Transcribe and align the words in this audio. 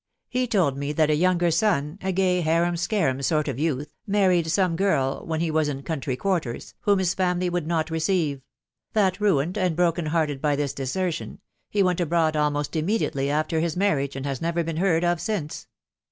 He 0.29 0.47
told 0.47 0.77
me 0.79 0.93
that 0.93 1.11
a 1.11 1.15
younger 1.15 1.51
son, 1.51 1.99
a 2.01 2.11
gay 2.11 2.41
harum 2.41 2.75
scarum 2.75 3.21
sort 3.21 3.47
of 3.47 3.59
youth, 3.59 3.93
mar* 4.07 4.29
ried.some 4.29 4.75
girl, 4.75 5.23
when 5.27 5.41
he 5.41 5.51
was 5.51 5.69
in 5.69 5.83
country 5.83 6.15
quarters, 6.15 6.73
whom 6.79 6.97
his 6.97 7.13
family 7.13 7.51
would 7.51 7.67
not 7.67 7.91
receive; 7.91 8.41
that, 8.93 9.21
ruined 9.21 9.59
and 9.59 9.75
broken 9.75 10.07
hearted 10.07 10.41
by 10.41 10.55
this 10.55 10.73
desertion, 10.73 11.39
he 11.69 11.83
went 11.83 11.99
abroad 11.99 12.35
almost 12.35 12.75
immediately 12.75 13.29
after 13.29 13.59
his 13.59 13.77
marriage, 13.77 14.15
and 14.15 14.25
has 14.25 14.41
never 14.41 14.63
been 14.63 14.77
heard 14.77 15.03
of 15.03 15.21
since." 15.21 15.67